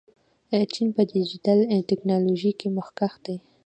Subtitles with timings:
[0.73, 3.37] چین په ډیجیټل تکنالوژۍ کې مخکښ دی.